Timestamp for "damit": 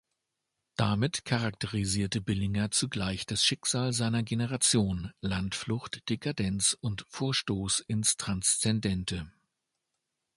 0.77-1.25